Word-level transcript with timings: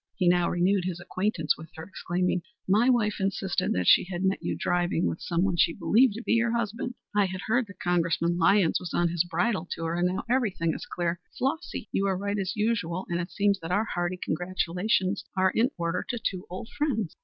He 0.15 0.27
now 0.27 0.49
renewed 0.49 0.85
his 0.85 0.99
acquaintance 0.99 1.55
with 1.55 1.69
her, 1.75 1.83
exclaiming 1.83 2.41
"My 2.67 2.89
wife 2.89 3.17
insisted 3.19 3.71
that 3.73 3.85
she 3.85 4.05
had 4.05 4.23
met 4.23 4.41
you 4.41 4.57
driving 4.57 5.05
with 5.05 5.21
some 5.21 5.43
one 5.43 5.57
she 5.57 5.73
believed 5.75 6.15
to 6.15 6.23
be 6.23 6.31
your 6.33 6.57
husband. 6.57 6.95
I 7.15 7.25
had 7.25 7.41
heard 7.41 7.67
that 7.67 7.79
Congressman 7.83 8.39
Lyons 8.39 8.79
was 8.79 8.95
on 8.95 9.09
his 9.09 9.23
bridal 9.23 9.67
tour, 9.69 9.93
and 9.93 10.07
now 10.07 10.23
everything 10.27 10.73
is 10.73 10.87
clear. 10.87 11.19
Flossy, 11.37 11.87
you 11.91 12.05
were 12.05 12.17
right 12.17 12.39
as 12.39 12.55
usual, 12.55 13.05
and 13.09 13.19
it 13.19 13.29
seems 13.29 13.59
that 13.59 13.69
our 13.71 13.85
hearty 13.93 14.17
congratulations 14.17 15.23
are 15.37 15.51
in 15.51 15.69
order 15.77 16.03
to 16.09 16.17
two 16.17 16.47
old 16.49 16.69
friends." 16.75 17.15